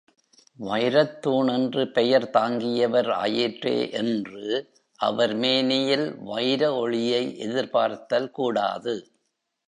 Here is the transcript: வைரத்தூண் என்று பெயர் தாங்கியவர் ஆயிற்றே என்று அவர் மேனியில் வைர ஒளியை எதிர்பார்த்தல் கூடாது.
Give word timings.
வைரத்தூண் 0.59 1.49
என்று 1.53 1.91
பெயர் 1.91 2.29
தாங்கியவர் 2.29 3.09
ஆயிற்றே 3.11 3.91
என்று 3.91 4.71
அவர் 4.99 5.33
மேனியில் 5.33 6.15
வைர 6.23 6.75
ஒளியை 6.75 7.37
எதிர்பார்த்தல் 7.37 8.31
கூடாது. 8.31 8.95